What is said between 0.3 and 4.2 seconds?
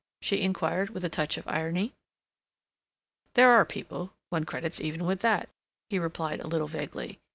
inquired, with a touch of irony. "There are people